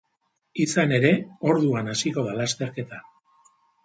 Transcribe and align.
Izan 0.61 0.93
ere, 0.95 1.11
orduan 1.49 1.91
hasiko 1.93 2.23
da 2.29 2.33
lasterketa. 2.39 3.03